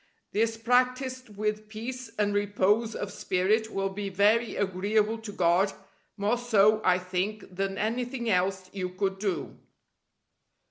This 0.31 0.57
practised 0.57 1.29
with 1.37 1.69
peace 1.69 2.09
and 2.17 2.33
repose 2.33 2.95
of 2.95 3.11
spirit 3.11 3.71
will 3.71 3.89
be 3.89 4.09
very 4.09 4.55
agreeable 4.55 5.19
to 5.19 5.31
God, 5.31 5.73
more 6.17 6.39
so, 6.39 6.81
I 6.83 6.97
think, 6.97 7.55
than 7.55 7.77
anything 7.77 8.27
else 8.27 8.67
you 8.73 8.89
could 8.89 9.19
do. 9.19 9.59